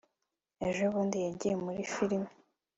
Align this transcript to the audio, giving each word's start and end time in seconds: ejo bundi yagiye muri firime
ejo 0.67 0.83
bundi 0.93 1.17
yagiye 1.25 1.55
muri 1.63 1.79
firime 1.93 2.29